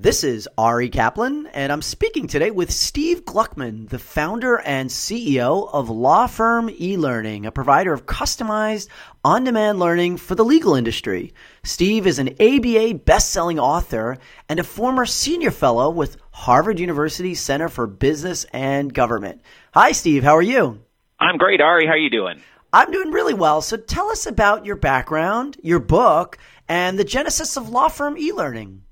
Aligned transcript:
This 0.00 0.22
is 0.22 0.48
Ari 0.56 0.90
Kaplan, 0.90 1.48
and 1.48 1.72
I'm 1.72 1.82
speaking 1.82 2.28
today 2.28 2.52
with 2.52 2.70
Steve 2.70 3.24
Gluckman, 3.24 3.88
the 3.88 3.98
founder 3.98 4.60
and 4.60 4.88
CEO 4.88 5.68
of 5.72 5.90
Law 5.90 6.28
Firm 6.28 6.68
eLearning, 6.68 7.46
a 7.46 7.50
provider 7.50 7.92
of 7.92 8.06
customized, 8.06 8.86
on 9.24 9.42
demand 9.42 9.80
learning 9.80 10.18
for 10.18 10.36
the 10.36 10.44
legal 10.44 10.76
industry. 10.76 11.34
Steve 11.64 12.06
is 12.06 12.20
an 12.20 12.28
ABA 12.40 13.00
best 13.06 13.30
selling 13.30 13.58
author 13.58 14.18
and 14.48 14.60
a 14.60 14.62
former 14.62 15.04
senior 15.04 15.50
fellow 15.50 15.90
with 15.90 16.16
Harvard 16.30 16.78
University 16.78 17.34
Center 17.34 17.68
for 17.68 17.88
Business 17.88 18.46
and 18.52 18.94
Government. 18.94 19.40
Hi, 19.74 19.90
Steve. 19.90 20.22
How 20.22 20.36
are 20.36 20.40
you? 20.42 20.80
I'm 21.18 21.38
great, 21.38 21.60
Ari. 21.60 21.86
How 21.86 21.94
are 21.94 21.98
you 21.98 22.10
doing? 22.10 22.40
I'm 22.72 22.92
doing 22.92 23.10
really 23.10 23.34
well. 23.34 23.62
So 23.62 23.76
tell 23.76 24.10
us 24.10 24.26
about 24.26 24.64
your 24.64 24.76
background, 24.76 25.56
your 25.60 25.80
book, 25.80 26.38
and 26.68 26.96
the 26.96 27.04
genesis 27.04 27.56
of 27.56 27.70
Law 27.70 27.88
Firm 27.88 28.14
eLearning. 28.14 28.82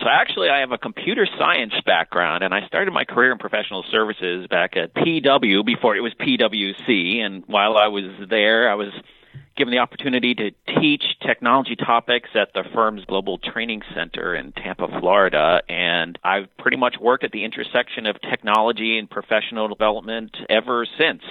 So 0.00 0.06
actually, 0.08 0.48
I 0.48 0.60
have 0.60 0.72
a 0.72 0.78
computer 0.78 1.26
science 1.38 1.74
background, 1.86 2.42
and 2.42 2.52
I 2.52 2.66
started 2.66 2.92
my 2.92 3.04
career 3.04 3.30
in 3.30 3.38
professional 3.38 3.84
services 3.92 4.48
back 4.48 4.76
at 4.76 4.92
PW 4.92 5.64
before 5.64 5.94
it 5.94 6.00
was 6.00 6.12
PwC. 6.14 7.18
And 7.20 7.44
while 7.46 7.76
I 7.76 7.86
was 7.86 8.04
there, 8.28 8.68
I 8.68 8.74
was 8.74 8.92
given 9.56 9.70
the 9.70 9.78
opportunity 9.78 10.34
to 10.34 10.50
teach 10.80 11.04
technology 11.24 11.76
topics 11.76 12.30
at 12.34 12.52
the 12.54 12.64
firm's 12.74 13.04
global 13.04 13.38
training 13.38 13.82
center 13.94 14.34
in 14.34 14.50
Tampa, 14.50 14.88
Florida. 14.98 15.62
And 15.68 16.18
I've 16.24 16.54
pretty 16.58 16.76
much 16.76 16.96
worked 17.00 17.22
at 17.22 17.30
the 17.30 17.44
intersection 17.44 18.06
of 18.06 18.20
technology 18.20 18.98
and 18.98 19.08
professional 19.08 19.68
development 19.68 20.36
ever 20.50 20.86
since. 20.98 21.22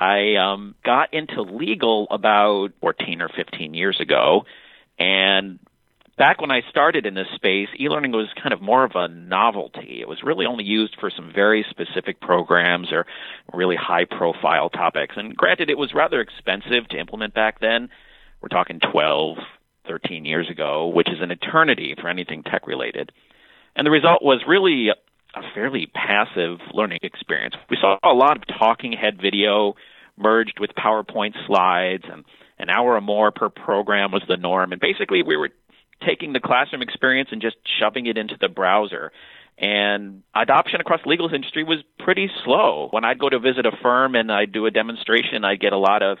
I 0.00 0.34
um, 0.34 0.74
got 0.84 1.14
into 1.14 1.42
legal 1.42 2.08
about 2.10 2.70
14 2.80 3.22
or 3.22 3.28
15 3.28 3.74
years 3.74 4.00
ago. 4.00 4.46
And 4.98 5.60
back 6.20 6.38
when 6.42 6.50
I 6.50 6.60
started 6.68 7.06
in 7.06 7.14
this 7.14 7.28
space, 7.34 7.68
e-learning 7.80 8.12
was 8.12 8.28
kind 8.34 8.52
of 8.52 8.60
more 8.60 8.84
of 8.84 8.92
a 8.94 9.08
novelty. 9.08 10.02
It 10.02 10.06
was 10.06 10.18
really 10.22 10.44
only 10.44 10.64
used 10.64 10.94
for 11.00 11.10
some 11.10 11.32
very 11.34 11.64
specific 11.70 12.20
programs 12.20 12.92
or 12.92 13.06
really 13.54 13.74
high 13.74 14.04
profile 14.04 14.68
topics. 14.68 15.14
And 15.16 15.34
granted, 15.34 15.70
it 15.70 15.78
was 15.78 15.94
rather 15.94 16.20
expensive 16.20 16.86
to 16.90 16.98
implement 16.98 17.32
back 17.32 17.58
then. 17.60 17.88
We're 18.42 18.48
talking 18.48 18.80
12, 18.92 19.38
13 19.88 20.26
years 20.26 20.50
ago, 20.50 20.88
which 20.88 21.08
is 21.08 21.22
an 21.22 21.30
eternity 21.30 21.94
for 21.98 22.08
anything 22.08 22.42
tech 22.42 22.66
related. 22.66 23.12
And 23.74 23.86
the 23.86 23.90
result 23.90 24.22
was 24.22 24.42
really 24.46 24.90
a 24.90 25.40
fairly 25.54 25.86
passive 25.86 26.58
learning 26.74 26.98
experience. 27.02 27.54
We 27.70 27.78
saw 27.80 27.96
a 28.02 28.12
lot 28.12 28.36
of 28.36 28.42
talking 28.58 28.92
head 28.92 29.18
video 29.22 29.74
merged 30.18 30.60
with 30.60 30.72
PowerPoint 30.78 31.32
slides 31.46 32.04
and 32.12 32.26
an 32.58 32.68
hour 32.68 32.94
or 32.94 33.00
more 33.00 33.30
per 33.30 33.48
program 33.48 34.12
was 34.12 34.22
the 34.28 34.36
norm. 34.36 34.72
And 34.72 34.80
basically 34.80 35.22
we 35.22 35.38
were 35.38 35.48
taking 36.06 36.32
the 36.32 36.40
classroom 36.40 36.82
experience 36.82 37.30
and 37.32 37.40
just 37.40 37.56
shoving 37.78 38.06
it 38.06 38.16
into 38.16 38.36
the 38.40 38.48
browser. 38.48 39.12
And 39.60 40.22
adoption 40.34 40.80
across 40.80 41.00
the 41.02 41.10
legal 41.10 41.32
industry 41.32 41.64
was 41.64 41.78
pretty 41.98 42.30
slow. 42.44 42.88
When 42.90 43.04
I'd 43.04 43.18
go 43.18 43.28
to 43.28 43.38
visit 43.38 43.66
a 43.66 43.72
firm 43.82 44.14
and 44.14 44.32
I'd 44.32 44.52
do 44.52 44.64
a 44.64 44.70
demonstration, 44.70 45.44
I'd 45.44 45.60
get 45.60 45.74
a 45.74 45.78
lot 45.78 46.02
of, 46.02 46.16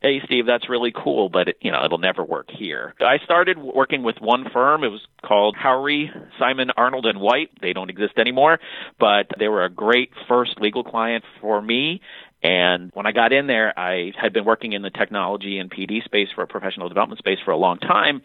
"Hey, 0.00 0.20
Steve, 0.24 0.46
that's 0.46 0.68
really 0.68 0.92
cool, 0.92 1.28
but 1.28 1.48
it, 1.48 1.58
you 1.60 1.72
know 1.72 1.84
it'll 1.84 1.98
never 1.98 2.22
work 2.22 2.52
here." 2.52 2.94
I 3.00 3.18
started 3.18 3.58
working 3.58 4.04
with 4.04 4.20
one 4.20 4.48
firm. 4.50 4.84
It 4.84 4.92
was 4.92 5.04
called 5.22 5.56
Howrey, 5.56 6.08
Simon, 6.38 6.70
Arnold 6.76 7.06
and 7.06 7.18
White. 7.20 7.50
They 7.60 7.72
don't 7.72 7.90
exist 7.90 8.16
anymore, 8.16 8.60
but 9.00 9.26
they 9.40 9.48
were 9.48 9.64
a 9.64 9.70
great 9.70 10.12
first 10.28 10.60
legal 10.60 10.84
client 10.84 11.24
for 11.40 11.60
me. 11.60 12.00
And 12.44 12.92
when 12.94 13.06
I 13.06 13.12
got 13.12 13.32
in 13.32 13.48
there, 13.48 13.76
I 13.76 14.12
had 14.16 14.32
been 14.32 14.44
working 14.44 14.74
in 14.74 14.82
the 14.82 14.90
technology 14.90 15.58
and 15.58 15.68
PD 15.68 16.04
space 16.04 16.28
for 16.32 16.42
a 16.42 16.46
professional 16.46 16.88
development 16.88 17.18
space 17.18 17.38
for 17.44 17.50
a 17.50 17.56
long 17.56 17.78
time 17.78 18.22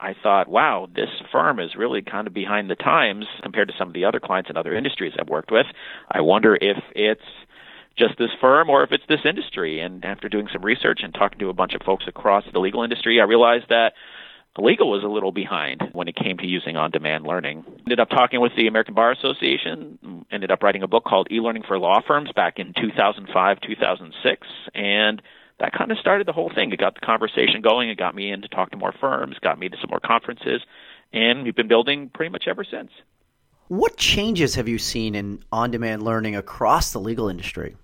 I 0.00 0.14
thought, 0.22 0.48
wow, 0.48 0.88
this 0.94 1.08
firm 1.30 1.60
is 1.60 1.76
really 1.76 2.02
kind 2.02 2.26
of 2.26 2.34
behind 2.34 2.68
the 2.68 2.74
times 2.74 3.26
compared 3.42 3.68
to 3.68 3.74
some 3.78 3.88
of 3.88 3.94
the 3.94 4.04
other 4.04 4.20
clients 4.20 4.50
in 4.50 4.56
other 4.56 4.74
industries 4.74 5.12
I've 5.18 5.28
worked 5.28 5.50
with. 5.50 5.66
I 6.10 6.20
wonder 6.20 6.56
if 6.60 6.78
it's 6.94 7.22
just 7.96 8.18
this 8.18 8.30
firm 8.40 8.70
or 8.70 8.82
if 8.82 8.92
it's 8.92 9.04
this 9.08 9.20
industry. 9.24 9.80
And 9.80 10.04
after 10.04 10.28
doing 10.28 10.48
some 10.52 10.64
research 10.64 11.00
and 11.02 11.14
talking 11.14 11.38
to 11.38 11.48
a 11.48 11.54
bunch 11.54 11.74
of 11.74 11.82
folks 11.82 12.06
across 12.08 12.44
the 12.52 12.58
legal 12.58 12.82
industry, 12.82 13.20
I 13.20 13.24
realized 13.24 13.66
that 13.68 13.92
legal 14.58 14.90
was 14.90 15.02
a 15.02 15.08
little 15.08 15.32
behind 15.32 15.82
when 15.92 16.08
it 16.08 16.16
came 16.16 16.38
to 16.38 16.46
using 16.46 16.76
on 16.76 16.90
demand 16.90 17.24
learning. 17.24 17.64
Ended 17.80 18.00
up 18.00 18.10
talking 18.10 18.40
with 18.40 18.52
the 18.56 18.66
American 18.66 18.94
Bar 18.94 19.12
Association, 19.12 20.24
ended 20.30 20.50
up 20.50 20.62
writing 20.62 20.82
a 20.82 20.88
book 20.88 21.04
called 21.04 21.28
E 21.30 21.40
Learning 21.40 21.64
for 21.66 21.78
Law 21.78 22.00
Firms 22.06 22.30
back 22.34 22.58
in 22.58 22.72
2005, 22.74 23.60
2006, 23.60 24.46
and 24.74 25.22
that 25.60 25.72
kind 25.72 25.90
of 25.90 25.98
started 25.98 26.26
the 26.26 26.32
whole 26.32 26.50
thing. 26.54 26.72
It 26.72 26.80
got 26.80 26.94
the 26.94 27.00
conversation 27.00 27.60
going. 27.62 27.88
It 27.88 27.96
got 27.96 28.14
me 28.14 28.30
in 28.30 28.42
to 28.42 28.48
talk 28.48 28.70
to 28.70 28.76
more 28.76 28.92
firms, 29.00 29.36
got 29.40 29.58
me 29.58 29.68
to 29.68 29.76
some 29.80 29.90
more 29.90 30.00
conferences, 30.00 30.62
and 31.12 31.44
we've 31.44 31.54
been 31.54 31.68
building 31.68 32.10
pretty 32.12 32.30
much 32.30 32.44
ever 32.48 32.64
since. 32.64 32.90
What 33.68 33.96
changes 33.96 34.56
have 34.56 34.68
you 34.68 34.78
seen 34.78 35.14
in 35.14 35.42
on 35.50 35.70
demand 35.70 36.02
learning 36.02 36.36
across 36.36 36.92
the 36.92 36.98
legal 36.98 37.28
industry? 37.28 37.76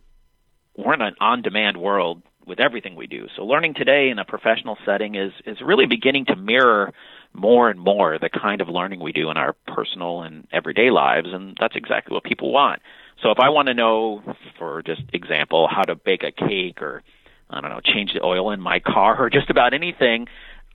We're 0.77 0.95
in 0.95 1.01
an 1.01 1.15
on 1.21 1.43
demand 1.43 1.77
world 1.77 2.23
with 2.47 2.61
everything 2.61 2.97
we 2.97 3.07
do. 3.07 3.29
So 3.37 3.45
learning 3.45 3.75
today 3.75 4.11
in 4.11 4.19
a 4.19 4.25
professional 4.25 4.77
setting 4.85 5.15
is, 5.15 5.33
is 5.47 5.59
really 5.65 5.87
beginning 5.87 6.27
to 6.27 6.37
mirror 6.37 6.93
more 7.33 7.71
and 7.71 7.79
more 7.79 8.19
the 8.19 8.29
kind 8.29 8.61
of 8.61 8.69
learning 8.69 9.01
we 9.01 9.13
do 9.13 9.31
in 9.31 9.37
our 9.37 9.55
personal 9.67 10.23
and 10.23 10.47
everyday 10.53 10.91
lives, 10.91 11.29
and 11.33 11.57
that's 11.61 11.77
exactly 11.77 12.15
what 12.15 12.25
people 12.25 12.53
want. 12.53 12.83
So 13.23 13.31
if 13.31 13.39
I 13.39 13.51
want 13.51 13.69
to 13.69 13.75
know, 13.75 14.23
for 14.59 14.83
just 14.83 15.03
example, 15.13 15.69
how 15.69 15.83
to 15.83 15.95
bake 15.95 16.25
a 16.25 16.33
cake 16.33 16.83
or 16.83 17.03
I 17.51 17.61
don't 17.61 17.71
know, 17.71 17.81
change 17.81 18.13
the 18.15 18.25
oil 18.25 18.51
in 18.51 18.61
my 18.61 18.81
car 18.81 19.17
or 19.19 19.31
just 19.31 19.51
about 19.51 19.75
anything, 19.75 20.27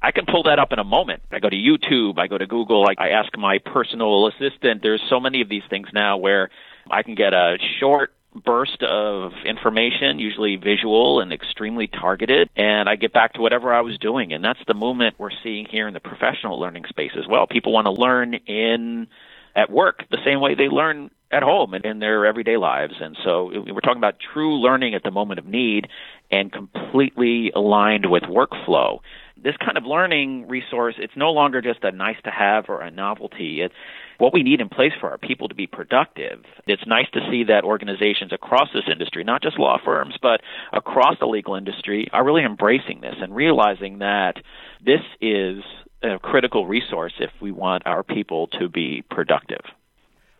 I 0.01 0.11
can 0.11 0.25
pull 0.25 0.43
that 0.43 0.59
up 0.59 0.71
in 0.71 0.79
a 0.79 0.83
moment. 0.83 1.23
I 1.31 1.39
go 1.39 1.49
to 1.49 1.55
YouTube, 1.55 2.19
I 2.19 2.27
go 2.27 2.37
to 2.37 2.45
Google, 2.45 2.85
I, 2.85 3.05
I 3.05 3.09
ask 3.09 3.35
my 3.37 3.59
personal 3.59 4.27
assistant. 4.27 4.81
There's 4.83 5.01
so 5.09 5.19
many 5.19 5.41
of 5.41 5.49
these 5.49 5.63
things 5.69 5.87
now 5.93 6.17
where 6.17 6.49
I 6.91 7.01
can 7.03 7.15
get 7.15 7.33
a 7.33 7.57
short 7.79 8.13
burst 8.43 8.83
of 8.83 9.31
information, 9.45 10.19
usually 10.19 10.57
visual 10.57 11.21
and 11.21 11.31
extremely 11.31 11.87
targeted, 11.87 12.49
and 12.55 12.89
I 12.89 12.97
get 12.97 13.13
back 13.13 13.33
to 13.33 13.41
whatever 13.41 13.73
I 13.73 13.81
was 13.81 13.97
doing. 13.97 14.33
And 14.33 14.43
that's 14.43 14.59
the 14.67 14.73
movement 14.73 15.15
we're 15.17 15.29
seeing 15.43 15.65
here 15.65 15.87
in 15.87 15.93
the 15.93 15.99
professional 15.99 16.59
learning 16.59 16.83
space 16.89 17.11
as 17.17 17.25
well. 17.27 17.47
People 17.47 17.71
want 17.71 17.85
to 17.85 17.91
learn 17.91 18.33
in 18.33 19.07
at 19.55 19.71
work 19.71 20.03
the 20.11 20.17
same 20.25 20.41
way 20.41 20.53
they 20.53 20.67
learn 20.67 21.09
at 21.31 21.43
home 21.43 21.73
and 21.73 21.85
in 21.85 21.99
their 21.99 22.25
everyday 22.25 22.57
lives. 22.57 22.93
And 22.99 23.17
so 23.23 23.45
we're 23.45 23.81
talking 23.81 23.97
about 23.97 24.15
true 24.33 24.59
learning 24.59 24.95
at 24.95 25.03
the 25.03 25.11
moment 25.11 25.39
of 25.39 25.45
need 25.45 25.87
and 26.31 26.51
completely 26.51 27.51
aligned 27.55 28.09
with 28.09 28.23
workflow. 28.23 28.99
This 29.37 29.55
kind 29.57 29.77
of 29.77 29.85
learning 29.85 30.47
resource, 30.47 30.95
it's 30.97 31.15
no 31.15 31.31
longer 31.31 31.61
just 31.61 31.83
a 31.83 31.91
nice 31.91 32.17
to 32.23 32.31
have 32.31 32.65
or 32.67 32.81
a 32.81 32.89
novelty. 32.89 33.61
It's 33.61 33.75
what 34.17 34.33
we 34.33 34.43
need 34.43 34.61
in 34.61 34.69
place 34.69 34.93
for 34.99 35.11
our 35.11 35.17
people 35.17 35.49
to 35.49 35.55
be 35.55 35.67
productive. 35.67 36.43
It's 36.67 36.85
nice 36.87 37.07
to 37.13 37.19
see 37.29 37.43
that 37.45 37.63
organizations 37.63 38.31
across 38.31 38.69
this 38.73 38.85
industry, 38.91 39.23
not 39.23 39.43
just 39.43 39.59
law 39.59 39.77
firms, 39.83 40.15
but 40.21 40.41
across 40.73 41.19
the 41.19 41.27
legal 41.27 41.55
industry, 41.55 42.07
are 42.13 42.23
really 42.23 42.43
embracing 42.43 43.01
this 43.01 43.15
and 43.19 43.35
realizing 43.35 43.99
that 43.99 44.37
this 44.83 45.01
is 45.21 45.63
a 46.01 46.19
critical 46.19 46.65
resource 46.65 47.13
if 47.19 47.31
we 47.41 47.51
want 47.51 47.83
our 47.85 48.03
people 48.03 48.47
to 48.47 48.69
be 48.69 49.03
productive. 49.09 49.61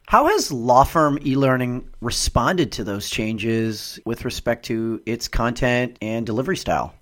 How 0.08 0.28
has 0.28 0.52
law 0.52 0.84
firm 0.84 1.18
e-learning 1.26 1.90
responded 2.00 2.72
to 2.74 2.84
those 2.84 3.10
changes 3.10 4.00
with 4.06 4.24
respect 4.24 4.66
to 4.66 5.02
its 5.06 5.28
content 5.28 5.98
and 6.02 6.26
delivery 6.26 6.58
style? 6.58 6.94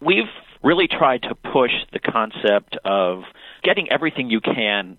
We've 0.00 0.24
really 0.62 0.88
tried 0.88 1.22
to 1.22 1.34
push 1.34 1.70
the 1.92 2.00
concept 2.00 2.76
of 2.84 3.22
getting 3.62 3.90
everything 3.92 4.28
you 4.28 4.40
can 4.40 4.98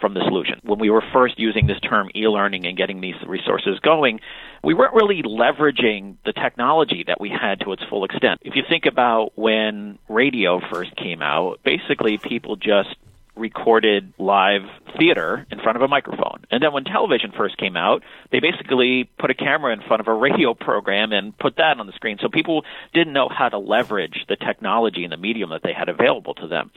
from 0.00 0.14
the 0.14 0.20
solution. 0.20 0.60
When 0.62 0.78
we 0.78 0.90
were 0.90 1.02
first 1.12 1.38
using 1.38 1.66
this 1.66 1.80
term 1.80 2.10
e-learning 2.14 2.66
and 2.66 2.76
getting 2.76 3.00
these 3.00 3.16
resources 3.26 3.78
going, 3.80 4.20
we 4.62 4.74
weren't 4.74 4.94
really 4.94 5.22
leveraging 5.22 6.16
the 6.24 6.32
technology 6.32 7.04
that 7.06 7.20
we 7.20 7.30
had 7.30 7.60
to 7.60 7.72
its 7.72 7.82
full 7.88 8.04
extent. 8.04 8.40
If 8.42 8.54
you 8.54 8.62
think 8.68 8.86
about 8.86 9.32
when 9.36 9.98
radio 10.08 10.60
first 10.70 10.94
came 10.96 11.22
out, 11.22 11.60
basically 11.64 12.18
people 12.18 12.56
just 12.56 12.96
recorded 13.36 14.12
live 14.18 14.62
theater 14.98 15.46
in 15.50 15.60
front 15.60 15.76
of 15.76 15.82
a 15.82 15.88
microphone. 15.88 16.44
And 16.50 16.62
then 16.62 16.72
when 16.72 16.84
television 16.84 17.32
first 17.36 17.56
came 17.56 17.76
out, 17.76 18.02
they 18.32 18.40
basically 18.40 19.08
put 19.18 19.30
a 19.30 19.34
camera 19.34 19.72
in 19.72 19.80
front 19.82 20.00
of 20.00 20.08
a 20.08 20.14
radio 20.14 20.54
program 20.54 21.12
and 21.12 21.36
put 21.38 21.56
that 21.56 21.78
on 21.78 21.86
the 21.86 21.92
screen. 21.92 22.18
So 22.20 22.28
people 22.28 22.64
didn't 22.92 23.12
know 23.12 23.28
how 23.28 23.48
to 23.48 23.58
leverage 23.58 24.26
the 24.28 24.36
technology 24.36 25.04
and 25.04 25.12
the 25.12 25.16
medium 25.16 25.50
that 25.50 25.62
they 25.62 25.72
had 25.72 25.88
available 25.88 26.34
to 26.34 26.48
them. 26.48 26.70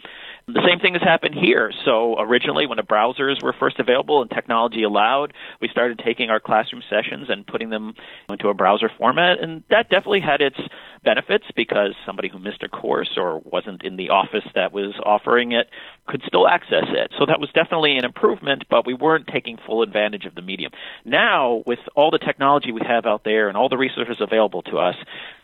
The 0.46 0.62
same 0.68 0.80
thing 0.80 0.94
has 0.94 1.02
happened 1.02 1.36
here. 1.36 1.72
So 1.86 2.20
originally, 2.20 2.68
when 2.68 2.76
the 2.76 2.84
browsers 2.84 3.42
were 3.42 3.54
first 3.58 3.80
available 3.80 4.22
and 4.22 4.30
technology 4.30 4.84
allowed, 4.84 5.34
we 5.62 5.70
started 5.70 6.02
taking 6.04 6.30
our 6.30 6.42
classroom 6.42 6.84
sessions 6.90 7.28
and 7.30 7.48
putting 7.48 7.70
them 7.70 7.94
into 8.30 8.50
a 8.50 8.54
browser 8.54 8.92
format, 8.98 9.40
and 9.42 9.64
that 9.70 9.90
definitely 9.90 10.20
had 10.20 10.42
its 10.42 10.58
benefits 11.04 11.46
because 11.56 11.96
somebody 12.06 12.30
who 12.30 12.40
missed 12.40 12.64
a 12.64 12.70
course 12.70 13.12
or 13.18 13.40
wasn't 13.40 13.84
in 13.84 13.96
the 13.96 14.10
office 14.10 14.44
that 14.56 14.74
was 14.74 14.94
offering 15.06 15.54
it 15.54 15.68
could 16.08 16.22
still 16.28 16.48
access 16.48 16.86
it. 16.90 17.12
So 17.18 17.26
that 17.26 17.40
was 17.40 17.50
definitely 17.54 17.98
an 17.98 18.06
improvement, 18.06 18.64
but 18.70 18.86
we 18.86 18.94
weren't 18.94 19.28
taking 19.28 19.58
full 19.66 19.82
advantage 19.82 20.26
of 20.26 20.36
the 20.36 20.42
medium. 20.42 20.72
Now, 21.06 21.64
with 21.66 21.80
all 21.96 22.12
the 22.12 22.20
technology 22.20 22.72
we 22.72 22.82
have 22.86 23.06
out 23.06 23.24
there 23.24 23.48
and 23.48 23.56
all 23.56 23.70
the 23.70 23.78
resources 23.78 24.18
available 24.20 24.62
to 24.64 24.78
us, 24.78 24.96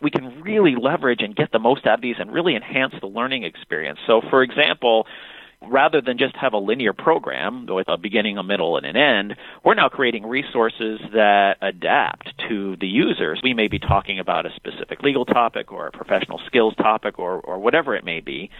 we 0.02 0.10
can 0.10 0.42
really 0.42 0.76
leverage 0.76 1.20
and 1.22 1.34
get 1.34 1.52
the 1.52 1.58
most 1.58 1.86
out 1.86 1.94
of 1.94 2.02
these 2.02 2.16
and 2.18 2.32
really 2.32 2.54
enhance 2.54 2.94
the 3.00 3.06
learning 3.06 3.44
experience. 3.44 3.98
So, 4.06 4.20
for 4.28 4.42
example, 4.42 4.89
rather 5.62 6.00
than 6.00 6.16
just 6.16 6.34
have 6.36 6.54
a 6.54 6.58
linear 6.58 6.92
program 6.92 7.66
with 7.68 7.88
a 7.88 7.98
beginning, 7.98 8.38
a 8.38 8.42
middle, 8.42 8.76
and 8.76 8.86
an 8.86 8.96
end, 8.96 9.34
we're 9.64 9.74
now 9.74 9.88
creating 9.88 10.24
resources 10.24 11.00
that 11.12 11.56
adapt 11.60 12.32
to 12.48 12.76
the 12.80 12.86
users. 12.86 13.40
We 13.42 13.52
may 13.52 13.68
be 13.68 13.78
talking 13.78 14.18
about 14.18 14.46
a 14.46 14.50
specific 14.56 15.02
legal 15.02 15.24
topic 15.26 15.70
or 15.72 15.88
a 15.88 15.92
professional 15.92 16.40
skills 16.46 16.74
topic 16.76 17.18
or, 17.18 17.40
or 17.40 17.58
whatever 17.58 17.94
it 17.94 18.04
may 18.04 18.20
be. 18.20 18.50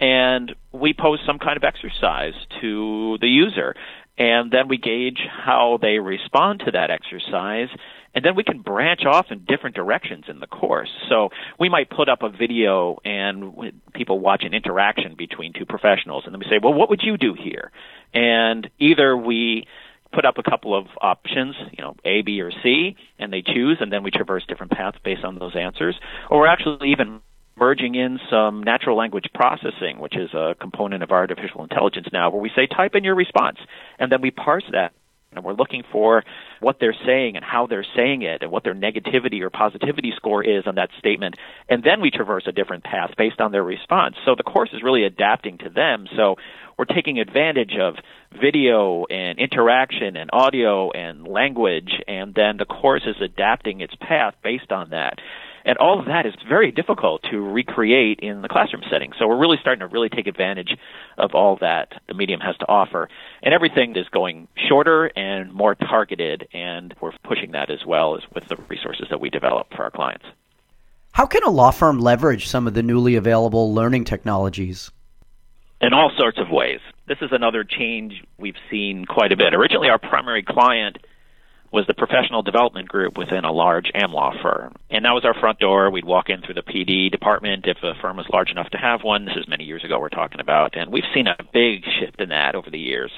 And 0.00 0.54
we 0.72 0.92
pose 0.92 1.20
some 1.26 1.38
kind 1.38 1.56
of 1.56 1.64
exercise 1.64 2.34
to 2.60 3.18
the 3.20 3.28
user. 3.28 3.74
And 4.16 4.50
then 4.50 4.68
we 4.68 4.78
gauge 4.78 5.18
how 5.28 5.78
they 5.80 5.98
respond 5.98 6.62
to 6.66 6.70
that 6.72 6.90
exercise 6.90 7.68
and 8.14 8.24
then 8.24 8.36
we 8.36 8.44
can 8.44 8.60
branch 8.60 9.04
off 9.04 9.26
in 9.30 9.44
different 9.44 9.74
directions 9.74 10.26
in 10.28 10.38
the 10.38 10.46
course. 10.46 10.90
So 11.08 11.30
we 11.58 11.68
might 11.68 11.90
put 11.90 12.08
up 12.08 12.22
a 12.22 12.28
video 12.28 12.98
and 13.04 13.80
people 13.92 14.20
watch 14.20 14.44
an 14.44 14.54
interaction 14.54 15.16
between 15.16 15.52
two 15.52 15.66
professionals, 15.66 16.22
and 16.24 16.32
then 16.32 16.38
we 16.38 16.46
say, 16.46 16.60
well, 16.62 16.72
what 16.72 16.90
would 16.90 17.00
you 17.02 17.16
do 17.16 17.34
here? 17.34 17.72
And 18.12 18.70
either 18.78 19.16
we 19.16 19.66
put 20.12 20.24
up 20.24 20.38
a 20.38 20.48
couple 20.48 20.78
of 20.78 20.86
options, 21.00 21.56
you 21.72 21.82
know, 21.82 21.96
A, 22.04 22.22
B, 22.22 22.40
or 22.40 22.52
C, 22.62 22.96
and 23.18 23.32
they 23.32 23.42
choose, 23.42 23.78
and 23.80 23.92
then 23.92 24.04
we 24.04 24.12
traverse 24.12 24.44
different 24.46 24.70
paths 24.70 24.96
based 25.04 25.24
on 25.24 25.40
those 25.40 25.56
answers. 25.56 25.96
Or 26.30 26.46
actually 26.46 26.92
even 26.92 27.20
merging 27.56 27.94
in 27.94 28.18
some 28.30 28.62
natural 28.62 28.96
language 28.96 29.26
processing, 29.34 29.98
which 29.98 30.16
is 30.16 30.32
a 30.34 30.54
component 30.60 31.02
of 31.02 31.10
artificial 31.10 31.62
intelligence 31.62 32.08
now, 32.12 32.30
where 32.30 32.40
we 32.40 32.50
say, 32.54 32.66
type 32.66 32.94
in 32.94 33.04
your 33.04 33.14
response, 33.14 33.58
and 33.98 34.10
then 34.10 34.20
we 34.20 34.30
parse 34.30 34.64
that 34.72 34.92
and 35.36 35.44
we're 35.44 35.54
looking 35.54 35.82
for 35.90 36.24
what 36.60 36.76
they're 36.80 36.96
saying 37.06 37.36
and 37.36 37.44
how 37.44 37.66
they're 37.66 37.86
saying 37.96 38.22
it 38.22 38.42
and 38.42 38.50
what 38.50 38.64
their 38.64 38.74
negativity 38.74 39.40
or 39.42 39.50
positivity 39.50 40.12
score 40.16 40.42
is 40.42 40.66
on 40.66 40.76
that 40.76 40.90
statement. 40.98 41.36
And 41.68 41.82
then 41.82 42.00
we 42.00 42.10
traverse 42.10 42.44
a 42.46 42.52
different 42.52 42.84
path 42.84 43.10
based 43.16 43.40
on 43.40 43.52
their 43.52 43.64
response. 43.64 44.16
So 44.24 44.34
the 44.36 44.42
course 44.42 44.70
is 44.72 44.82
really 44.82 45.04
adapting 45.04 45.58
to 45.58 45.70
them. 45.70 46.06
So 46.16 46.36
we're 46.78 46.84
taking 46.86 47.18
advantage 47.20 47.76
of 47.80 47.94
video 48.40 49.04
and 49.04 49.38
interaction 49.38 50.16
and 50.16 50.30
audio 50.32 50.90
and 50.90 51.26
language, 51.26 51.92
and 52.08 52.34
then 52.34 52.56
the 52.56 52.64
course 52.64 53.02
is 53.06 53.16
adapting 53.20 53.80
its 53.80 53.94
path 54.00 54.34
based 54.42 54.72
on 54.72 54.90
that. 54.90 55.20
And 55.64 55.78
all 55.78 55.98
of 55.98 56.06
that 56.06 56.26
is 56.26 56.34
very 56.46 56.70
difficult 56.70 57.22
to 57.30 57.40
recreate 57.40 58.20
in 58.20 58.42
the 58.42 58.48
classroom 58.48 58.82
setting. 58.90 59.12
So 59.18 59.26
we're 59.26 59.38
really 59.38 59.56
starting 59.60 59.80
to 59.80 59.86
really 59.86 60.10
take 60.10 60.26
advantage 60.26 60.76
of 61.16 61.34
all 61.34 61.56
that 61.62 61.92
the 62.06 62.14
medium 62.14 62.40
has 62.40 62.56
to 62.58 62.68
offer. 62.68 63.08
And 63.42 63.54
everything 63.54 63.96
is 63.96 64.06
going 64.10 64.48
shorter 64.68 65.06
and 65.16 65.52
more 65.52 65.74
targeted, 65.74 66.48
and 66.52 66.94
we're 67.00 67.12
pushing 67.22 67.52
that 67.52 67.70
as 67.70 67.84
well 67.86 68.16
as 68.16 68.22
with 68.34 68.46
the 68.48 68.56
resources 68.68 69.06
that 69.08 69.20
we 69.20 69.30
develop 69.30 69.68
for 69.74 69.84
our 69.84 69.90
clients. 69.90 70.26
How 71.12 71.26
can 71.26 71.42
a 71.44 71.50
law 71.50 71.70
firm 71.70 71.98
leverage 71.98 72.48
some 72.48 72.66
of 72.66 72.74
the 72.74 72.82
newly 72.82 73.14
available 73.14 73.72
learning 73.72 74.04
technologies? 74.04 74.90
In 75.80 75.94
all 75.94 76.10
sorts 76.18 76.38
of 76.38 76.50
ways. 76.50 76.80
This 77.06 77.18
is 77.20 77.30
another 77.32 77.64
change 77.64 78.22
we've 78.38 78.56
seen 78.70 79.04
quite 79.04 79.30
a 79.30 79.36
bit. 79.36 79.54
Originally, 79.54 79.88
our 79.88 79.98
primary 79.98 80.42
client 80.42 80.98
was 81.74 81.86
the 81.88 81.94
professional 81.94 82.40
development 82.40 82.88
group 82.88 83.18
within 83.18 83.44
a 83.44 83.50
large 83.50 83.90
AmLaw 83.96 84.40
firm. 84.40 84.74
And 84.90 85.04
that 85.04 85.10
was 85.10 85.24
our 85.24 85.34
front 85.34 85.58
door. 85.58 85.90
We'd 85.90 86.04
walk 86.04 86.30
in 86.30 86.40
through 86.40 86.54
the 86.54 86.62
PD 86.62 87.10
department 87.10 87.66
if 87.66 87.78
a 87.82 87.94
firm 88.00 88.16
was 88.16 88.26
large 88.32 88.50
enough 88.50 88.70
to 88.70 88.78
have 88.78 89.02
one. 89.02 89.24
This 89.24 89.34
is 89.36 89.48
many 89.48 89.64
years 89.64 89.82
ago 89.82 89.98
we're 89.98 90.08
talking 90.08 90.40
about. 90.40 90.76
And 90.76 90.92
we've 90.92 91.04
seen 91.12 91.26
a 91.26 91.36
big 91.52 91.82
shift 91.98 92.20
in 92.20 92.28
that 92.28 92.54
over 92.54 92.70
the 92.70 92.78
years. 92.78 93.10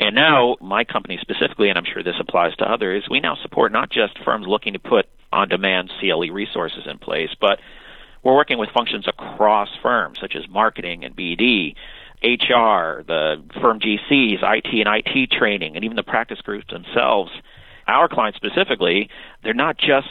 And 0.00 0.16
now, 0.16 0.56
my 0.60 0.82
company 0.82 1.18
specifically, 1.20 1.68
and 1.68 1.78
I'm 1.78 1.84
sure 1.84 2.02
this 2.02 2.18
applies 2.18 2.56
to 2.56 2.64
others, 2.64 3.06
we 3.08 3.20
now 3.20 3.36
support 3.40 3.70
not 3.70 3.90
just 3.90 4.18
firms 4.24 4.46
looking 4.48 4.72
to 4.72 4.80
put 4.80 5.06
on 5.32 5.48
demand 5.48 5.92
CLE 6.00 6.32
resources 6.32 6.88
in 6.90 6.98
place, 6.98 7.30
but 7.40 7.60
we're 8.24 8.34
working 8.34 8.58
with 8.58 8.70
functions 8.70 9.06
across 9.06 9.68
firms, 9.80 10.18
such 10.20 10.34
as 10.34 10.42
marketing 10.48 11.04
and 11.04 11.14
BD, 11.14 11.74
HR, 12.22 13.04
the 13.06 13.42
firm 13.60 13.78
GCs, 13.78 14.42
IT 14.42 14.86
and 14.86 14.88
IT 14.88 15.30
training, 15.30 15.76
and 15.76 15.84
even 15.84 15.96
the 15.96 16.02
practice 16.02 16.40
groups 16.40 16.66
themselves 16.70 17.30
our 17.90 18.08
clients 18.08 18.36
specifically, 18.36 19.08
they're 19.42 19.54
not 19.54 19.76
just 19.78 20.08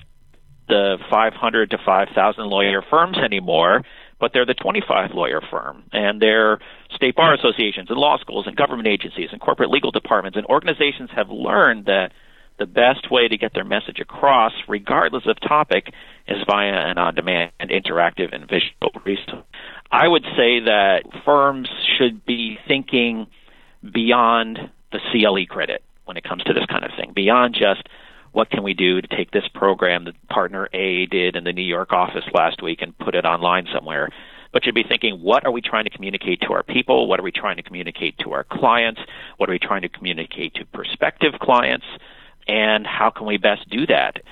the 0.68 0.98
500 1.10 1.72
to 1.72 1.78
5,000 1.84 2.46
lawyer 2.46 2.84
firms 2.90 3.18
anymore, 3.18 3.82
but 4.20 4.32
they're 4.34 4.46
the 4.46 4.54
25 4.54 5.12
lawyer 5.14 5.42
firm, 5.50 5.84
and 5.92 6.22
they're 6.22 6.60
state 6.94 7.16
bar 7.16 7.34
associations 7.34 7.90
and 7.90 7.98
law 7.98 8.18
schools 8.20 8.46
and 8.48 8.56
government 8.56 8.88
agencies 8.88 9.30
and 9.32 9.42
corporate 9.42 9.70
legal 9.70 9.92
departments. 9.92 10.38
And 10.38 10.46
organizations 10.48 11.10
have 11.16 11.30
learned 11.30 11.86
that 11.86 12.12
the 12.60 12.66
best 12.66 13.10
way 13.10 13.28
to 13.28 13.38
get 13.38 13.54
their 13.54 13.64
message 13.64 14.00
across, 14.00 14.52
regardless 14.68 15.24
of 15.26 15.40
topic, 15.40 15.94
is 16.28 16.38
via 16.46 16.74
an 16.74 16.98
on-demand 16.98 17.52
and 17.60 17.70
interactive 17.70 18.36
and 18.36 18.44
visual 18.44 18.92
resource. 19.06 19.46
I 19.92 20.08
would 20.08 20.24
say 20.36 20.60
that 20.66 21.04
firms 21.26 21.70
should 21.98 22.26
be 22.26 22.60
thinking 22.68 23.28
beyond 23.82 24.60
the 24.92 25.00
CLE 25.12 25.46
credit 25.48 25.82
when 26.10 26.18
it 26.18 26.24
comes 26.24 26.44
to 26.44 26.54
this 26.54 26.66
kind 26.66 26.84
of 26.84 26.90
thing, 26.98 27.14
beyond 27.14 27.54
just 27.54 27.88
what 28.32 28.50
can 28.50 28.64
we 28.64 28.74
do 28.74 29.00
to 29.00 29.08
take 29.08 29.30
this 29.30 29.48
program 29.54 30.06
that 30.06 30.28
partner 30.28 30.68
A 30.74 31.06
did 31.06 31.36
in 31.36 31.44
the 31.44 31.54
New 31.54 31.62
York 31.62 31.94
office 31.94 32.26
last 32.34 32.64
week 32.64 32.82
and 32.82 32.98
put 32.98 33.14
it 33.14 33.26
online 33.26 33.68
somewhere. 33.72 34.10
But 34.52 34.66
you'd 34.66 34.74
be 34.74 34.84
thinking, 34.84 35.22
what 35.22 35.46
are 35.46 35.52
we 35.52 35.62
trying 35.62 35.84
to 35.84 35.92
communicate 35.92 36.42
to 36.42 36.54
our 36.54 36.64
people? 36.64 37.08
What 37.08 37.20
are 37.20 37.24
we 37.24 37.32
trying 37.32 37.58
to 37.58 37.62
communicate 37.62 38.18
to 38.20 38.32
our 38.32 38.44
clients? 38.44 39.00
What 39.38 39.50
are 39.50 39.54
we 39.54 39.60
trying 39.60 39.84
to 39.84 39.90
communicate 39.90 40.56
to 40.56 40.66
prospective 40.66 41.34
clients? 41.40 41.86
And 42.48 42.88
how 42.88 43.12
can 43.12 43.28
we 43.28 43.38
best 43.38 43.70
do 43.70 43.86
that? 43.86 44.24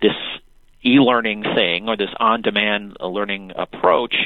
This 0.00 0.16
e 0.84 0.98
learning 0.98 1.44
thing 1.54 1.88
or 1.88 1.96
this 1.96 2.10
on 2.18 2.42
demand 2.42 2.96
learning 3.00 3.52
approach, 3.54 4.16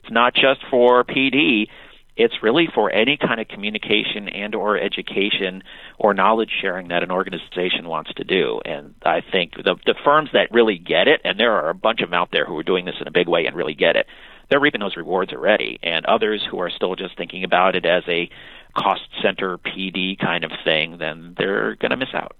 it's 0.00 0.10
not 0.10 0.34
just 0.34 0.60
for 0.68 1.04
PD, 1.04 1.68
it's 2.16 2.42
really 2.42 2.68
for 2.72 2.90
any 2.90 3.16
kind 3.16 3.40
of 3.40 3.48
communication 3.48 4.28
and 4.28 4.54
or 4.54 4.78
education 4.78 5.62
or 5.98 6.14
knowledge 6.14 6.50
sharing 6.60 6.88
that 6.88 7.02
an 7.02 7.10
organization 7.10 7.88
wants 7.88 8.12
to 8.14 8.24
do. 8.24 8.60
And 8.64 8.94
i 9.04 9.20
think 9.20 9.54
the 9.56 9.76
the 9.86 9.94
firms 10.04 10.30
that 10.32 10.52
really 10.52 10.78
get 10.78 11.08
it 11.08 11.20
and 11.24 11.38
there 11.38 11.52
are 11.52 11.70
a 11.70 11.74
bunch 11.74 12.00
of 12.00 12.10
them 12.10 12.14
out 12.14 12.30
there 12.32 12.44
who 12.44 12.56
are 12.58 12.62
doing 12.62 12.84
this 12.84 12.96
in 13.00 13.08
a 13.08 13.12
big 13.12 13.28
way 13.28 13.46
and 13.46 13.56
really 13.56 13.74
get 13.74 13.96
it 13.96 14.06
they're 14.50 14.60
reaping 14.60 14.80
those 14.80 14.96
rewards 14.96 15.32
already. 15.32 15.78
And 15.82 16.04
others 16.06 16.46
who 16.48 16.60
are 16.60 16.70
still 16.70 16.96
just 16.96 17.16
thinking 17.16 17.44
about 17.44 17.76
it 17.76 17.86
as 17.86 18.02
a 18.08 18.28
cost 18.76 19.02
center 19.22 19.56
pd 19.58 20.18
kind 20.18 20.42
of 20.42 20.50
thing 20.64 20.98
then 20.98 21.34
they're 21.38 21.76
going 21.76 21.90
to 21.90 21.96
miss 21.96 22.12
out. 22.12 22.36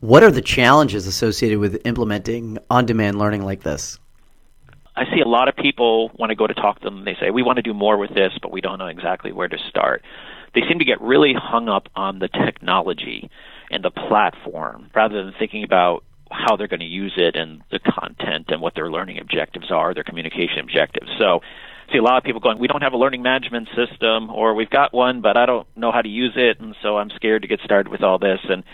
What 0.00 0.24
are 0.24 0.30
the 0.30 0.42
challenges 0.42 1.06
associated 1.06 1.58
with 1.58 1.80
implementing 1.84 2.58
on 2.68 2.84
demand 2.84 3.18
learning 3.18 3.44
like 3.44 3.62
this 3.62 3.98
I 5.00 5.04
see 5.14 5.22
a 5.24 5.28
lot 5.28 5.48
of 5.48 5.56
people 5.56 6.10
when 6.16 6.30
I 6.30 6.34
go 6.34 6.46
to 6.46 6.52
talk 6.52 6.80
to 6.80 6.84
them, 6.84 7.06
they 7.06 7.16
say, 7.18 7.30
we 7.30 7.42
want 7.42 7.56
to 7.56 7.62
do 7.62 7.72
more 7.72 7.96
with 7.96 8.10
this, 8.10 8.32
but 8.42 8.52
we 8.52 8.60
don't 8.60 8.78
know 8.78 8.88
exactly 8.88 9.32
where 9.32 9.48
to 9.48 9.56
start. 9.70 10.02
They 10.54 10.60
seem 10.68 10.78
to 10.78 10.84
get 10.84 11.00
really 11.00 11.32
hung 11.34 11.70
up 11.70 11.88
on 11.96 12.18
the 12.18 12.28
technology 12.28 13.30
and 13.70 13.82
the 13.82 13.90
platform 13.90 14.90
rather 14.94 15.24
than 15.24 15.32
thinking 15.38 15.64
about 15.64 16.04
how 16.30 16.56
they're 16.56 16.68
going 16.68 16.80
to 16.80 16.86
use 16.86 17.14
it 17.16 17.34
and 17.34 17.62
the 17.70 17.78
content 17.78 18.46
and 18.48 18.60
what 18.60 18.74
their 18.74 18.90
learning 18.90 19.18
objectives 19.18 19.70
are, 19.70 19.94
their 19.94 20.04
communication 20.04 20.58
objectives. 20.58 21.10
So 21.18 21.40
I 21.88 21.92
see 21.92 21.98
a 21.98 22.02
lot 22.02 22.18
of 22.18 22.24
people 22.24 22.40
going, 22.42 22.58
we 22.58 22.68
don't 22.68 22.82
have 22.82 22.92
a 22.92 22.98
learning 22.98 23.22
management 23.22 23.68
system, 23.74 24.28
or 24.28 24.54
we've 24.54 24.68
got 24.68 24.92
one, 24.92 25.22
but 25.22 25.38
I 25.38 25.46
don't 25.46 25.66
know 25.76 25.92
how 25.92 26.02
to 26.02 26.10
use 26.10 26.34
it, 26.36 26.60
and 26.60 26.76
so 26.82 26.98
I'm 26.98 27.10
scared 27.16 27.40
to 27.42 27.48
get 27.48 27.60
started 27.64 27.90
with 27.90 28.02
all 28.02 28.18
this. 28.18 28.40
And 28.50 28.64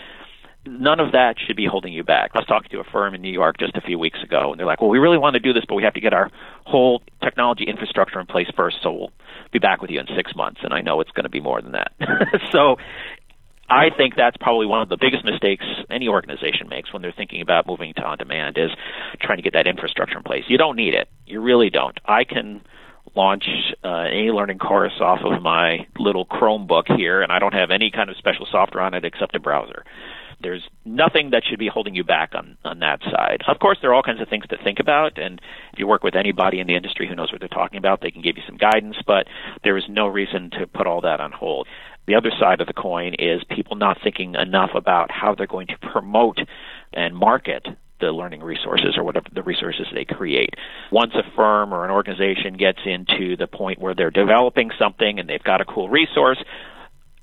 none 0.67 0.99
of 0.99 1.11
that 1.13 1.35
should 1.39 1.55
be 1.55 1.65
holding 1.65 1.93
you 1.93 2.03
back. 2.03 2.31
I 2.33 2.39
was 2.39 2.47
talking 2.47 2.69
to 2.71 2.79
a 2.79 2.83
firm 2.83 3.13
in 3.13 3.21
New 3.21 3.31
York 3.31 3.57
just 3.59 3.75
a 3.75 3.81
few 3.81 3.97
weeks 3.97 4.21
ago, 4.23 4.51
and 4.51 4.59
they're 4.59 4.67
like, 4.67 4.81
"Well, 4.81 4.89
we 4.89 4.99
really 4.99 5.17
want 5.17 5.33
to 5.35 5.39
do 5.39 5.53
this, 5.53 5.63
but 5.67 5.75
we 5.75 5.83
have 5.83 5.93
to 5.93 6.01
get 6.01 6.13
our 6.13 6.29
whole 6.65 7.01
technology 7.23 7.65
infrastructure 7.65 8.19
in 8.19 8.25
place 8.25 8.47
first. 8.55 8.77
So 8.81 8.91
we'll 8.91 9.11
be 9.51 9.59
back 9.59 9.81
with 9.81 9.91
you 9.91 9.99
in 9.99 10.07
six 10.15 10.35
months." 10.35 10.61
And 10.63 10.73
I 10.73 10.81
know 10.81 11.01
it's 11.01 11.11
going 11.11 11.23
to 11.23 11.29
be 11.29 11.39
more 11.39 11.61
than 11.61 11.73
that. 11.73 11.91
so 12.51 12.77
I 13.69 13.89
think 13.95 14.15
that's 14.15 14.37
probably 14.37 14.65
one 14.65 14.81
of 14.81 14.89
the 14.89 14.97
biggest 14.97 15.25
mistakes 15.25 15.65
any 15.89 16.07
organization 16.07 16.69
makes 16.69 16.93
when 16.93 17.01
they're 17.01 17.13
thinking 17.15 17.41
about 17.41 17.67
moving 17.67 17.93
to 17.95 18.01
on 18.01 18.17
demand 18.17 18.57
is 18.57 18.71
trying 19.21 19.37
to 19.37 19.43
get 19.43 19.53
that 19.53 19.67
infrastructure 19.67 20.17
in 20.17 20.23
place. 20.23 20.45
You 20.47 20.57
don't 20.57 20.77
need 20.77 20.93
it. 20.93 21.09
You 21.25 21.41
really 21.41 21.69
don't. 21.69 21.97
I 22.05 22.23
can 22.23 22.61
launch 23.15 23.45
uh, 23.83 23.87
an 23.87 24.13
e-learning 24.13 24.59
course 24.59 24.93
off 25.01 25.19
of 25.23 25.41
my 25.41 25.87
little 25.97 26.25
Chromebook 26.25 26.95
here, 26.95 27.21
and 27.21 27.31
I 27.31 27.39
don't 27.39 27.53
have 27.53 27.71
any 27.71 27.91
kind 27.91 28.09
of 28.09 28.15
special 28.17 28.47
software 28.49 28.83
on 28.83 28.93
it 28.93 29.03
except 29.03 29.35
a 29.35 29.39
browser. 29.39 29.83
There's 30.39 30.63
nothing 30.85 31.31
that 31.31 31.43
should 31.49 31.57
be 31.57 31.67
holding 31.67 31.95
you 31.95 32.03
back 32.03 32.33
on, 32.35 32.57
on 32.63 32.79
that 32.79 33.01
side. 33.03 33.41
Of 33.47 33.59
course, 33.59 33.79
there 33.81 33.89
are 33.91 33.93
all 33.93 34.03
kinds 34.03 34.21
of 34.21 34.29
things 34.29 34.45
to 34.49 34.57
think 34.63 34.79
about, 34.79 35.17
and 35.17 35.41
if 35.73 35.79
you 35.79 35.87
work 35.87 36.03
with 36.03 36.15
anybody 36.15 36.59
in 36.59 36.67
the 36.67 36.75
industry 36.75 37.07
who 37.07 37.15
knows 37.15 37.31
what 37.31 37.41
they're 37.41 37.47
talking 37.47 37.77
about, 37.77 38.01
they 38.01 38.11
can 38.11 38.21
give 38.21 38.37
you 38.37 38.43
some 38.45 38.57
guidance, 38.57 38.97
but 39.05 39.27
there 39.63 39.77
is 39.77 39.85
no 39.89 40.07
reason 40.07 40.51
to 40.59 40.67
put 40.67 40.85
all 40.85 41.01
that 41.01 41.19
on 41.19 41.31
hold. 41.31 41.67
The 42.05 42.15
other 42.15 42.31
side 42.39 42.61
of 42.61 42.67
the 42.67 42.73
coin 42.73 43.15
is 43.19 43.41
people 43.49 43.75
not 43.75 43.97
thinking 44.03 44.35
enough 44.35 44.71
about 44.75 45.11
how 45.11 45.35
they're 45.35 45.47
going 45.47 45.67
to 45.67 45.77
promote 45.91 46.37
and 46.93 47.15
market 47.15 47.67
the 47.99 48.11
learning 48.11 48.43
resources 48.43 48.95
or 48.95 49.03
whatever 49.03 49.25
the 49.33 49.41
resources 49.41 49.87
they 49.93 50.05
create. 50.05 50.53
Once 50.91 51.13
a 51.15 51.23
firm 51.35 51.73
or 51.73 51.83
an 51.83 51.91
organization 51.91 52.55
gets 52.55 52.79
into 52.85 53.35
the 53.35 53.47
point 53.47 53.79
where 53.79 53.95
they're 53.95 54.11
developing 54.11 54.69
something 54.77 55.19
and 55.19 55.27
they've 55.27 55.43
got 55.43 55.61
a 55.61 55.65
cool 55.65 55.89
resource, 55.89 56.37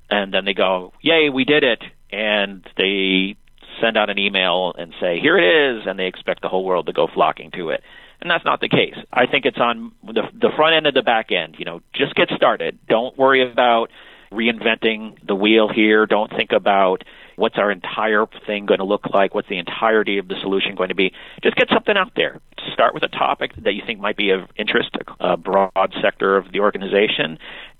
and 0.09 0.33
then 0.33 0.45
they 0.45 0.53
go, 0.53 0.93
"Yay, 1.01 1.29
we 1.29 1.45
did 1.45 1.63
it!" 1.63 1.81
And 2.15 2.65
they 2.77 3.35
send 3.81 3.97
out 3.97 4.09
an 4.09 4.17
email 4.17 4.73
and 4.77 4.93
say, 5.01 5.19
"Here 5.19 5.37
it 5.37 5.43
is," 5.43 5.85
and 5.85 5.99
they 5.99 6.05
expect 6.07 6.41
the 6.41 6.47
whole 6.47 6.63
world 6.63 6.85
to 6.85 6.93
go 6.93 7.07
flocking 7.07 7.51
to 7.51 7.69
it. 7.69 7.83
And 8.21 8.31
that's 8.31 8.45
not 8.45 8.61
the 8.61 8.69
case. 8.69 8.95
I 9.11 9.25
think 9.25 9.45
it's 9.45 9.59
on 9.59 9.91
the 10.03 10.23
the 10.33 10.51
front 10.55 10.75
end 10.75 10.87
and 10.87 10.95
the 10.95 11.03
back 11.03 11.31
end. 11.31 11.55
You 11.59 11.65
know, 11.65 11.81
just 11.93 12.15
get 12.15 12.29
started. 12.35 12.79
Don't 12.87 13.17
worry 13.17 13.41
about 13.49 13.89
reinventing 14.31 15.17
the 15.27 15.35
wheel 15.35 15.67
here. 15.67 16.05
Don't 16.05 16.31
think 16.31 16.51
about 16.51 17.03
what's 17.35 17.57
our 17.57 17.69
entire 17.69 18.25
thing 18.47 18.65
going 18.65 18.79
to 18.79 18.85
look 18.85 19.07
like, 19.13 19.35
what's 19.35 19.49
the 19.49 19.57
entirety 19.57 20.17
of 20.17 20.27
the 20.27 20.35
solution 20.41 20.75
going 20.75 20.89
to 20.89 20.95
be. 20.95 21.11
Just 21.43 21.55
get 21.57 21.67
something 21.69 21.97
out 21.97 22.13
there. 22.15 22.39
Start 22.73 22.93
with 22.93 23.03
a 23.03 23.09
topic 23.09 23.51
that 23.63 23.73
you 23.73 23.81
think 23.85 23.99
might 23.99 24.15
be 24.15 24.31
of 24.31 24.41
interest, 24.57 24.93
to 24.93 25.01
a 25.19 25.37
broad 25.37 25.93
sector 26.01 26.37
of 26.37 26.51
the 26.51 26.61
organization, 26.61 27.37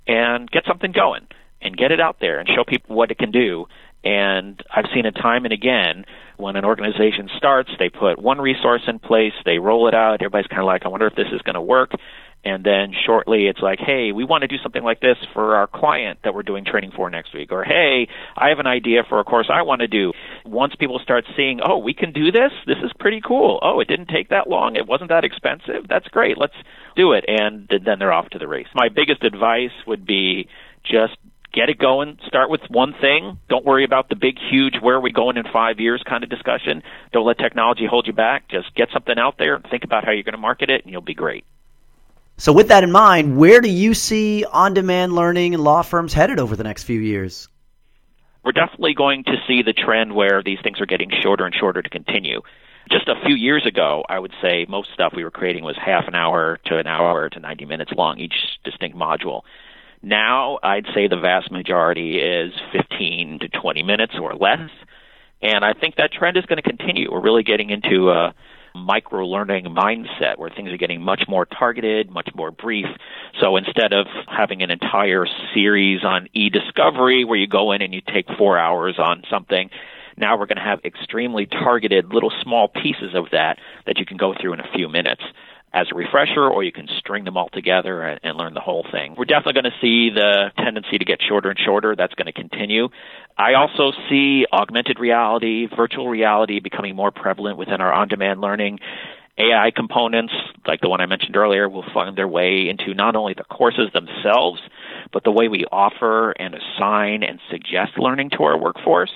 and 0.08 0.52
get 0.52 0.66
something 0.66 0.92
going 0.92 1.26
and 1.62 1.76
get 1.76 1.92
it 1.92 2.00
out 2.00 2.18
there 2.20 2.40
and 2.40 2.48
show 2.48 2.64
people 2.64 2.96
what 2.96 3.12
it 3.12 3.18
can 3.18 3.32
do. 3.32 3.66
And 4.06 4.64
I've 4.74 4.86
seen 4.94 5.06
it 5.06 5.14
time 5.14 5.46
and 5.46 5.54
again 5.54 6.06
when 6.38 6.56
an 6.56 6.66
organization 6.66 7.30
starts, 7.38 7.72
they 7.80 7.90
put 7.90 8.20
one 8.20 8.40
resource 8.40 8.82
in 8.88 9.00
place, 9.00 9.34
they 9.46 9.58
roll 9.58 9.88
it 9.88 9.94
out, 9.94 10.16
everybody's 10.16 10.48
kind 10.48 10.62
of 10.62 10.66
like, 10.66 10.86
I 10.86 10.90
wonder 10.90 11.08
if 11.08 11.16
this 11.16 11.28
is 11.32 11.42
going 11.42 11.56
to 11.56 11.62
work. 11.62 11.92
And 12.44 12.64
then 12.64 12.94
shortly 13.06 13.48
it's 13.48 13.60
like, 13.60 13.80
hey, 13.80 14.12
we 14.12 14.24
want 14.24 14.44
to 14.44 14.48
do 14.48 14.58
something 14.62 14.84
like 14.84 15.00
this 15.00 15.18
for 15.34 15.56
our 15.56 15.66
client 15.66 16.20
that 16.24 16.36
we're 16.36 16.44
doing 16.44 16.64
training 16.64 16.92
for 16.96 17.10
next 17.10 17.34
week. 17.34 17.52
Or, 17.52 17.64
hey, 17.64 18.08
I 18.38 18.50
have 18.50 18.60
an 18.60 18.68
idea 18.68 19.02
for 19.10 19.20
a 19.20 19.24
course 19.24 19.50
I 19.52 19.64
want 19.64 19.82
to 19.82 19.88
do. 19.88 20.14
Once 20.46 20.76
people 20.76 21.00
start 21.00 21.26
seeing, 21.36 21.60
oh, 21.66 21.80
we 21.80 21.96
can 21.96 22.12
do 22.12 22.32
this, 22.32 22.52
this 22.68 22.78
is 22.84 22.92
pretty 23.00 23.20
cool. 23.26 23.58
Oh, 23.64 23.80
it 23.80 23.88
didn't 23.88 24.10
take 24.10 24.30
that 24.30 24.48
long. 24.48 24.76
It 24.76 24.86
wasn't 24.86 25.10
that 25.10 25.24
expensive. 25.24 25.88
That's 25.90 26.08
great. 26.10 26.38
Let's 26.38 26.54
do 26.96 27.14
it. 27.14 27.26
And 27.28 27.68
then 27.68 27.98
they're 27.98 28.14
off 28.14 28.30
to 28.30 28.38
the 28.38 28.48
race. 28.48 28.68
My 28.76 28.90
biggest 28.90 29.24
advice 29.24 29.74
would 29.88 30.06
be 30.06 30.48
just 30.84 31.18
get 31.56 31.70
it 31.70 31.80
going. 31.80 32.20
Start 32.28 32.50
with 32.50 32.62
one 32.70 32.94
thing. 33.00 33.40
Don't 33.50 33.66
worry 33.66 33.86
about 33.86 34.10
the 34.10 34.16
big, 34.16 34.38
huge, 34.38 34.76
where 34.82 34.98
are 34.98 35.02
we 35.02 35.12
going 35.12 35.38
in 35.38 35.46
five 35.52 35.80
years 35.80 36.04
kind 36.08 36.24
of 36.24 36.30
discussion. 36.30 36.84
Don't 37.14 37.26
let 37.26 37.40
technology 37.40 37.88
hold 37.90 38.06
you 38.06 38.14
back. 38.14 38.50
Just 38.50 38.76
get 38.76 38.90
something 38.94 39.18
out 39.18 39.38
there 39.38 39.56
and 39.56 39.66
think 39.72 39.84
about 39.84 40.04
how 40.04 40.12
you're 40.12 40.24
going 40.24 40.34
to 40.34 40.40
market 40.40 40.70
it, 40.70 40.84
and 40.84 40.92
you'll 40.92 41.02
be 41.02 41.16
great. 41.16 41.46
So, 42.38 42.52
with 42.52 42.68
that 42.68 42.84
in 42.84 42.92
mind, 42.92 43.38
where 43.38 43.62
do 43.62 43.70
you 43.70 43.94
see 43.94 44.44
on 44.44 44.74
demand 44.74 45.14
learning 45.14 45.54
and 45.54 45.64
law 45.64 45.82
firms 45.82 46.14
headed 46.14 46.38
over 46.38 46.58
the 46.58 46.66
next 46.66 46.84
few 46.84 47.00
years? 47.00 47.48
We're 48.44 48.52
definitely 48.52 48.94
going 48.94 49.24
to 49.24 49.38
see 49.48 49.64
the 49.64 49.74
trend 49.74 50.14
where 50.14 50.44
these 50.44 50.60
things 50.62 50.82
are 50.82 50.86
getting 50.86 51.10
shorter 51.24 51.46
and 51.46 51.56
shorter 51.56 51.82
to 51.82 51.90
continue. 51.90 52.42
Just 52.92 53.08
a 53.08 53.16
few 53.26 53.34
years 53.34 53.66
ago, 53.66 54.04
I 54.08 54.20
would 54.20 54.34
say 54.42 54.66
most 54.70 54.90
stuff 54.94 55.14
we 55.16 55.24
were 55.24 55.32
creating 55.32 55.64
was 55.64 55.76
half 55.84 56.08
an 56.08 56.14
hour 56.14 56.60
to 56.66 56.78
an 56.78 56.86
hour 56.86 57.30
to 57.30 57.40
90 57.40 57.66
minutes 57.66 57.92
long, 57.96 58.20
each 58.20 58.36
distinct 58.64 58.96
module. 58.96 59.42
Now, 60.06 60.60
I'd 60.62 60.86
say 60.94 61.08
the 61.08 61.20
vast 61.20 61.52
majority 61.52 62.20
is 62.20 62.54
15 62.72 63.40
to 63.40 63.50
20 63.50 63.82
minutes 63.82 64.14
or 64.22 64.36
less. 64.36 64.70
And 65.42 65.66
I 65.66 65.74
think 65.74 65.96
that 65.96 66.14
trend 66.14 66.38
is 66.38 66.46
going 66.46 66.62
to 66.62 66.62
continue. 66.62 67.12
We're 67.12 67.24
really 67.24 67.42
getting 67.42 67.72
into 67.72 68.12
a 68.12 68.36
micro 68.76 69.26
learning 69.26 69.66
mindset 69.66 70.38
where 70.38 70.52
things 70.52 70.70
are 70.70 70.78
getting 70.78 71.02
much 71.02 71.24
more 71.28 71.48
targeted, 71.48 72.12
much 72.12 72.30
more 72.36 72.52
brief. 72.52 72.86
So 73.42 73.58
instead 73.58 73.94
of 73.94 74.06
having 74.28 74.62
an 74.62 74.70
entire 74.70 75.26
series 75.56 76.04
on 76.04 76.28
e 76.34 76.52
discovery 76.52 77.26
where 77.26 77.40
you 77.40 77.48
go 77.48 77.72
in 77.72 77.82
and 77.82 77.92
you 77.92 78.02
take 78.02 78.28
four 78.38 78.60
hours 78.60 79.00
on 79.00 79.24
something, 79.28 79.72
now 80.18 80.38
we're 80.38 80.46
going 80.46 80.58
to 80.58 80.62
have 80.62 80.82
extremely 80.86 81.48
targeted 81.48 82.14
little 82.14 82.32
small 82.44 82.68
pieces 82.68 83.16
of 83.16 83.32
that 83.32 83.58
that 83.88 83.98
you 83.98 84.06
can 84.06 84.18
go 84.18 84.36
through 84.40 84.54
in 84.54 84.60
a 84.60 84.72
few 84.76 84.88
minutes 84.88 85.24
as 85.76 85.88
a 85.92 85.96
refresher, 85.96 86.48
or 86.48 86.64
you 86.64 86.72
can 86.72 86.88
string 87.00 87.26
them 87.26 87.36
all 87.36 87.50
together 87.50 88.02
and, 88.02 88.20
and 88.24 88.38
learn 88.38 88.54
the 88.54 88.62
whole 88.62 88.86
thing. 88.94 89.14
We're 89.18 89.26
definitely 89.26 89.62
going 89.62 89.72
to 89.72 89.80
see 89.82 90.10
the 90.10 90.52
tendency 90.58 90.98
to 90.98 91.04
get 91.04 91.20
shorter 91.22 91.50
and 91.50 91.60
shorter. 91.60 91.96
That's 91.98 92.14
going 92.14 92.28
to 92.28 92.34
continue. 92.34 92.88
I 93.38 93.56
also 93.56 93.92
see 94.10 94.46
augmented 94.54 95.02
reality, 95.02 95.68
virtual 95.76 96.08
reality 96.08 96.62
becoming 96.62 96.96
more 96.96 97.12
prevalent 97.12 97.58
within 97.58 97.82
our 97.82 97.92
on 97.92 98.08
demand 98.08 98.40
learning. 98.40 98.80
AI 99.38 99.72
components, 99.76 100.32
like 100.66 100.80
the 100.80 100.88
one 100.88 101.02
I 101.02 101.08
mentioned 101.08 101.36
earlier, 101.36 101.68
will 101.68 101.84
find 101.94 102.18
their 102.18 102.28
way 102.28 102.70
into 102.70 102.94
not 102.94 103.18
only 103.18 103.34
the 103.34 103.44
courses 103.44 103.90
themselves, 103.94 104.62
but 105.12 105.26
the 105.26 105.32
way 105.32 105.50
we 105.50 105.66
offer 105.70 106.32
and 106.32 106.56
assign 106.56 107.22
and 107.22 107.42
suggest 107.52 108.00
learning 108.00 108.30
to 108.38 108.44
our 108.44 108.58
workforce. 108.58 109.12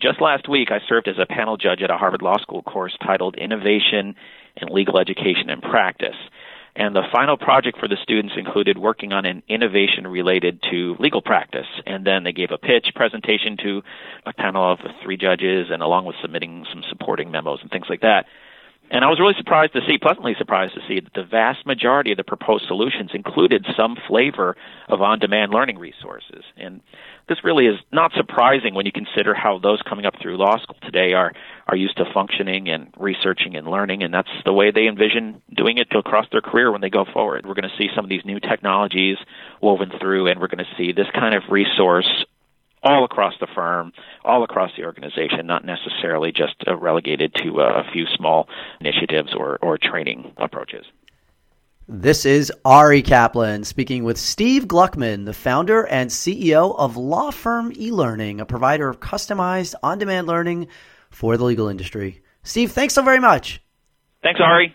Just 0.00 0.22
last 0.22 0.48
week, 0.48 0.70
I 0.70 0.80
served 0.88 1.06
as 1.06 1.18
a 1.20 1.26
panel 1.26 1.58
judge 1.58 1.82
at 1.82 1.90
a 1.90 1.98
Harvard 1.98 2.22
Law 2.22 2.38
School 2.38 2.62
course 2.62 2.96
titled 3.04 3.36
Innovation 3.36 4.16
in 4.56 4.68
legal 4.68 4.98
education 4.98 5.48
and 5.48 5.62
practice. 5.62 6.16
And 6.74 6.96
the 6.96 7.02
final 7.12 7.36
project 7.36 7.78
for 7.78 7.86
the 7.86 7.98
students 8.02 8.34
included 8.36 8.78
working 8.78 9.12
on 9.12 9.26
an 9.26 9.42
innovation 9.46 10.06
related 10.06 10.62
to 10.70 10.96
legal 10.98 11.20
practice. 11.20 11.66
And 11.84 12.06
then 12.06 12.24
they 12.24 12.32
gave 12.32 12.50
a 12.50 12.56
pitch 12.56 12.88
presentation 12.94 13.58
to 13.62 13.82
a 14.24 14.32
panel 14.32 14.72
of 14.72 14.78
three 15.02 15.18
judges, 15.18 15.66
and 15.70 15.82
along 15.82 16.06
with 16.06 16.16
submitting 16.22 16.64
some 16.72 16.82
supporting 16.88 17.30
memos 17.30 17.58
and 17.60 17.70
things 17.70 17.86
like 17.90 18.00
that. 18.00 18.24
And 18.92 19.06
I 19.06 19.08
was 19.08 19.18
really 19.18 19.34
surprised 19.38 19.72
to 19.72 19.80
see, 19.86 19.96
pleasantly 19.96 20.34
surprised 20.36 20.74
to 20.74 20.80
see, 20.86 21.00
that 21.00 21.14
the 21.14 21.24
vast 21.24 21.64
majority 21.64 22.10
of 22.10 22.18
the 22.18 22.24
proposed 22.24 22.66
solutions 22.68 23.12
included 23.14 23.64
some 23.74 23.96
flavor 24.06 24.54
of 24.86 25.00
on 25.00 25.18
demand 25.18 25.50
learning 25.50 25.78
resources. 25.78 26.44
And 26.58 26.82
this 27.26 27.42
really 27.42 27.64
is 27.64 27.76
not 27.90 28.12
surprising 28.14 28.74
when 28.74 28.84
you 28.84 28.92
consider 28.92 29.32
how 29.32 29.58
those 29.58 29.80
coming 29.88 30.04
up 30.04 30.16
through 30.20 30.36
law 30.36 30.58
school 30.58 30.76
today 30.82 31.14
are, 31.14 31.32
are 31.68 31.76
used 31.76 31.96
to 31.96 32.04
functioning 32.12 32.68
and 32.68 32.92
researching 32.98 33.56
and 33.56 33.66
learning, 33.66 34.02
and 34.02 34.12
that's 34.12 34.28
the 34.44 34.52
way 34.52 34.70
they 34.70 34.86
envision 34.86 35.40
doing 35.56 35.78
it 35.78 35.88
across 35.96 36.26
their 36.30 36.42
career 36.42 36.70
when 36.70 36.82
they 36.82 36.90
go 36.90 37.06
forward. 37.14 37.46
We're 37.46 37.54
going 37.54 37.70
to 37.70 37.76
see 37.78 37.88
some 37.96 38.04
of 38.04 38.10
these 38.10 38.26
new 38.26 38.40
technologies 38.40 39.16
woven 39.62 39.90
through, 39.98 40.26
and 40.26 40.38
we're 40.38 40.48
going 40.48 40.66
to 40.66 40.76
see 40.76 40.92
this 40.92 41.08
kind 41.14 41.34
of 41.34 41.44
resource 41.48 42.26
all 42.82 43.04
across 43.04 43.34
the 43.40 43.46
firm, 43.54 43.92
all 44.24 44.42
across 44.42 44.70
the 44.76 44.84
organization, 44.84 45.46
not 45.46 45.64
necessarily 45.64 46.32
just 46.32 46.54
uh, 46.66 46.76
relegated 46.76 47.34
to 47.42 47.60
uh, 47.60 47.82
a 47.86 47.92
few 47.92 48.06
small 48.16 48.48
initiatives 48.80 49.34
or, 49.34 49.58
or 49.62 49.78
training 49.78 50.32
approaches. 50.36 50.84
This 51.88 52.24
is 52.24 52.52
Ari 52.64 53.02
Kaplan 53.02 53.64
speaking 53.64 54.04
with 54.04 54.16
Steve 54.16 54.66
Gluckman, 54.66 55.24
the 55.24 55.32
founder 55.32 55.82
and 55.86 56.10
CEO 56.10 56.76
of 56.78 56.96
Law 56.96 57.30
Firm 57.30 57.72
eLearning, 57.72 58.40
a 58.40 58.46
provider 58.46 58.88
of 58.88 59.00
customized 59.00 59.74
on 59.82 59.98
demand 59.98 60.26
learning 60.26 60.68
for 61.10 61.36
the 61.36 61.44
legal 61.44 61.68
industry. 61.68 62.22
Steve, 62.44 62.72
thanks 62.72 62.94
so 62.94 63.02
very 63.02 63.20
much. 63.20 63.60
Thanks, 64.22 64.40
Ari. 64.40 64.74